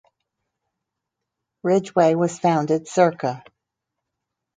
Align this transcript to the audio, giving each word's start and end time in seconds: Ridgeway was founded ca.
Ridgeway 1.61 2.15
was 2.15 2.39
founded 2.39 2.87
ca. 2.87 3.43